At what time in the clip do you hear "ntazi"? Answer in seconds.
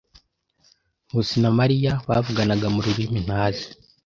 3.25-3.65